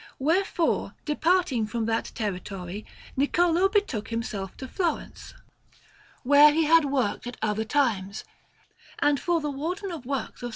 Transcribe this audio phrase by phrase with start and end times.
[0.17, 5.35] Wherefore, departing from that territory, Niccolò betook himself to Florence,
[6.23, 8.23] where he had worked at other times,
[8.97, 10.49] and for the Wardens of Works of S.